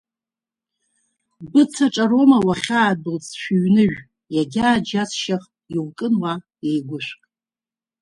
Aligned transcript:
Быцаҿароума 1.51 2.37
уахьаадәылҵ 2.47 3.27
шәыҩныжә, 3.41 3.99
иагьааџьасшьахт, 4.35 5.51
иукын 5.75 6.13
уа 6.21 6.33
еигәышәк. 6.67 7.21